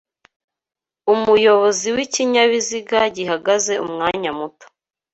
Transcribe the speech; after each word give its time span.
Umuyobozi 1.13 1.87
w' 1.95 2.01
ikinyabiziga 2.05 2.99
gihagaze 3.15 3.73
umwanya 3.85 4.29
muto 4.39 4.65